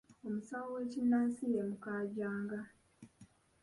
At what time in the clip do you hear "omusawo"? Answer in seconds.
0.27-0.67